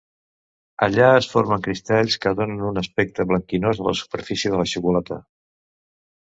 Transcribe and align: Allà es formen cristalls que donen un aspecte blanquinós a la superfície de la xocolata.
Allà 0.85 1.09
es 1.17 1.27
formen 1.33 1.61
cristalls 1.67 2.17
que 2.23 2.33
donen 2.39 2.63
un 2.69 2.81
aspecte 2.83 3.27
blanquinós 3.33 3.83
a 3.85 3.87
la 3.89 3.95
superfície 4.01 4.53
de 4.55 4.63
la 4.63 4.67
xocolata. 4.73 5.21